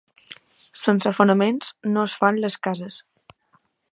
[0.83, 3.01] Sense fonaments no es fan les cases.